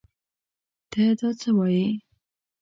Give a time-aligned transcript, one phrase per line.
[0.91, 1.87] تۀ دا څه وايې؟